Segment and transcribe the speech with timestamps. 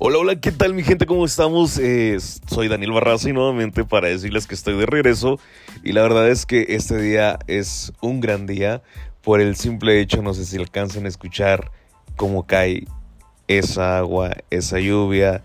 [0.00, 1.06] Hola, hola, ¿qué tal mi gente?
[1.06, 1.76] ¿Cómo estamos?
[1.76, 5.40] Eh, soy Daniel Barraza y nuevamente para decirles que estoy de regreso
[5.82, 8.80] y la verdad es que este día es un gran día
[9.22, 11.72] por el simple hecho, no sé si alcanzan a escuchar
[12.14, 12.84] cómo cae
[13.48, 15.42] esa agua, esa lluvia,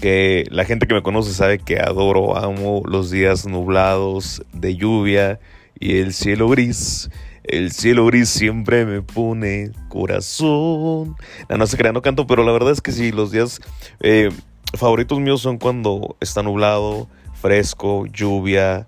[0.00, 5.40] que la gente que me conoce sabe que adoro, amo los días nublados de lluvia
[5.80, 7.10] y el cielo gris.
[7.44, 11.16] El cielo gris siempre me pone corazón.
[11.48, 13.60] No, no se crean, canto, pero la verdad es que sí, los días
[14.00, 14.30] eh,
[14.74, 18.86] favoritos míos son cuando está nublado, fresco, lluvia.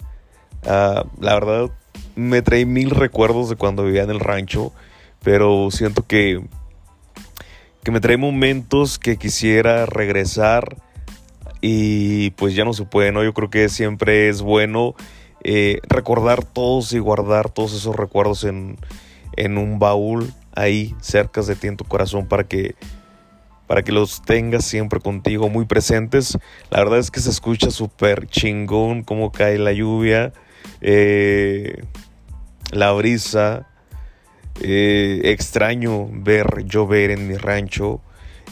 [0.66, 1.70] Ah, la verdad,
[2.14, 4.72] me trae mil recuerdos de cuando vivía en el rancho,
[5.22, 6.40] pero siento que,
[7.82, 10.76] que me trae momentos que quisiera regresar
[11.60, 13.24] y pues ya no se puede, ¿no?
[13.24, 14.94] Yo creo que siempre es bueno
[15.44, 18.78] eh, recordar todos y guardar todos esos recuerdos en,
[19.36, 22.74] en, un baúl ahí cerca de ti en tu corazón para que
[23.66, 26.36] para que los tengas siempre contigo muy presentes.
[26.70, 30.32] La verdad es que se escucha súper chingón cómo cae la lluvia
[30.80, 31.82] eh,
[32.70, 33.66] la brisa.
[34.60, 38.00] Eh, extraño ver llover en mi rancho.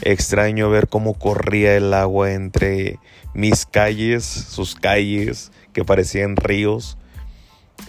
[0.01, 2.99] Extraño ver cómo corría el agua entre
[3.33, 6.97] mis calles sus calles que parecían ríos.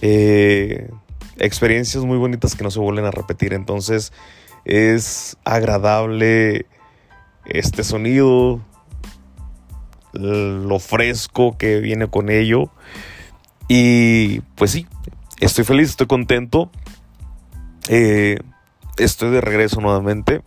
[0.01, 0.89] Eh,
[1.37, 3.53] experiencias muy bonitas que no se vuelven a repetir.
[3.53, 4.11] Entonces
[4.65, 6.65] es agradable
[7.45, 8.59] este sonido,
[10.13, 12.69] lo fresco que viene con ello.
[13.67, 14.87] Y pues sí,
[15.39, 16.69] estoy feliz, estoy contento.
[17.87, 18.39] Eh,
[18.97, 20.41] estoy de regreso nuevamente.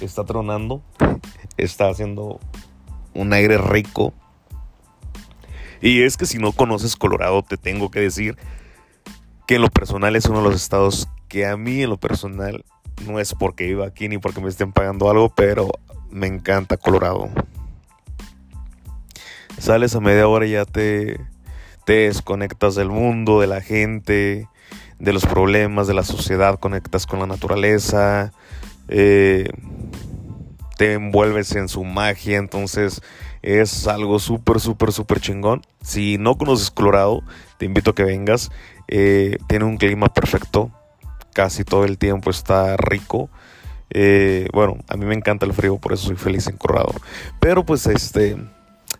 [0.00, 0.82] Está tronando.
[1.56, 2.40] Está haciendo
[3.14, 4.14] un aire rico.
[5.80, 8.36] Y es que si no conoces Colorado, te tengo que decir
[9.46, 12.64] que en lo personal es uno de los estados que a mí en lo personal
[13.06, 15.70] no es porque viva aquí ni porque me estén pagando algo, pero
[16.10, 17.30] me encanta Colorado.
[19.58, 21.20] Sales a media hora y ya te,
[21.84, 24.48] te desconectas del mundo, de la gente,
[24.98, 28.32] de los problemas, de la sociedad, conectas con la naturaleza,
[28.88, 29.48] eh,
[30.80, 33.02] te envuelves en su magia, entonces
[33.42, 35.60] es algo súper, súper, súper chingón.
[35.82, 37.22] Si no conoces Colorado,
[37.58, 38.50] te invito a que vengas.
[38.88, 40.70] Eh, tiene un clima perfecto.
[41.34, 43.28] Casi todo el tiempo está rico.
[43.90, 46.94] Eh, bueno, a mí me encanta el frío, por eso soy feliz en Colorado.
[47.40, 48.38] Pero pues este,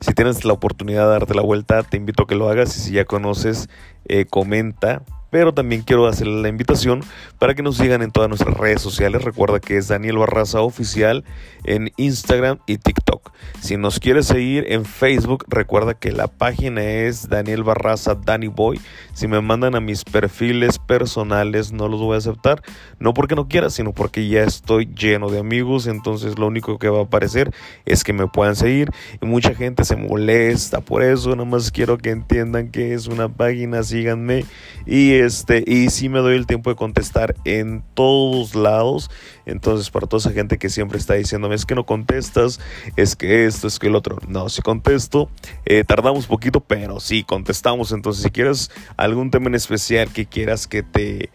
[0.00, 2.76] si tienes la oportunidad de darte la vuelta, te invito a que lo hagas.
[2.76, 3.70] Y si ya conoces,
[4.04, 7.02] eh, comenta pero también quiero hacerle la invitación
[7.38, 9.22] para que nos sigan en todas nuestras redes sociales.
[9.22, 11.24] Recuerda que es Daniel Barraza Oficial
[11.64, 13.32] en Instagram y TikTok.
[13.60, 18.80] Si nos quieres seguir en Facebook, recuerda que la página es Daniel Barraza Danny Boy.
[19.12, 22.62] Si me mandan a mis perfiles personales, no los voy a aceptar.
[22.98, 25.86] No porque no quiera, sino porque ya estoy lleno de amigos.
[25.86, 27.52] Entonces lo único que va a aparecer
[27.84, 28.91] es que me puedan seguir.
[29.20, 31.30] Y mucha gente se molesta por eso.
[31.30, 33.82] Nada más quiero que entiendan que es una página.
[33.82, 34.44] Síganme.
[34.86, 39.10] Y este, y sí me doy el tiempo de contestar en todos lados.
[39.47, 42.60] Entonces, para toda esa gente que siempre está diciéndome, es que no contestas,
[42.97, 44.19] es que esto, es que el otro.
[44.28, 45.30] No, si contesto,
[45.64, 47.92] eh, tardamos poquito, pero sí contestamos.
[47.92, 51.30] Entonces, si quieres algún tema en especial que quieras que te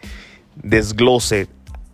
[0.62, 1.48] desglose,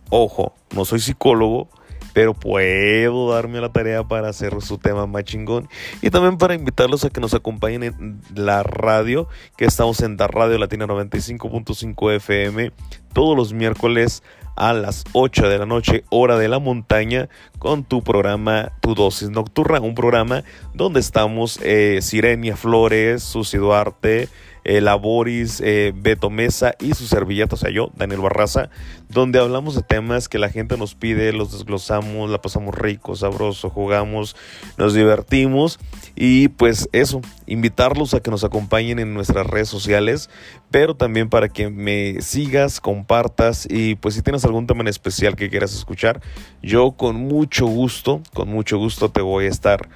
[0.09, 1.69] ojo, no soy psicólogo
[2.13, 5.67] pero puedo darme la tarea para hacer su tema más chingón.
[6.01, 10.27] Y también para invitarlos a que nos acompañen en la radio, que estamos en la
[10.27, 12.71] Radio Latina 95.5 FM
[13.13, 14.23] todos los miércoles
[14.55, 19.29] a las 8 de la noche, hora de la montaña, con tu programa Tu Dosis
[19.29, 20.43] Nocturna, un programa
[20.73, 24.29] donde estamos eh, Sirenia Flores, Susi Duarte,
[24.63, 28.69] eh, Laboris, eh, Beto Mesa y su servilleta, o sea, yo, Daniel Barraza,
[29.09, 33.69] donde hablamos de temas que la gente nos pide, los desglosamos, la pasamos rico, sabroso,
[33.69, 34.35] jugamos,
[34.77, 35.79] nos divertimos
[36.15, 40.29] y pues eso, invitarlos a que nos acompañen en nuestras redes sociales,
[40.71, 45.35] pero también para que me sigas, compartas y pues si tienes algún tema en especial
[45.35, 46.21] que quieras escuchar,
[46.61, 49.89] yo con mucho gusto, con mucho gusto te voy a estar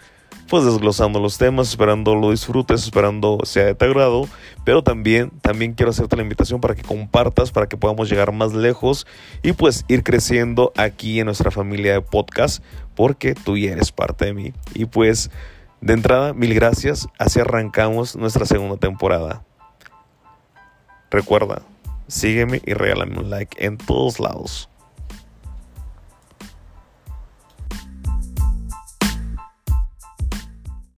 [0.47, 4.27] pues desglosando los temas, esperando lo disfrutes, esperando sea de tu agrado,
[4.63, 8.53] pero también, también quiero hacerte la invitación para que compartas, para que podamos llegar más
[8.53, 9.05] lejos
[9.43, 12.63] y pues ir creciendo aquí en nuestra familia de podcast,
[12.95, 14.53] porque tú ya eres parte de mí.
[14.73, 15.29] Y pues,
[15.81, 19.43] de entrada, mil gracias, así arrancamos nuestra segunda temporada.
[21.11, 21.61] Recuerda,
[22.07, 24.69] sígueme y regálame un like en todos lados.